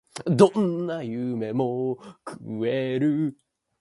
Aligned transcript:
The 0.25 0.31
loss 0.31 0.31
of 0.31 0.53
precious 0.53 0.55
helium 0.55 0.89
is 0.89 1.55
limited 1.55 2.03
in 2.43 2.59
this 2.59 3.35
way. 3.35 3.35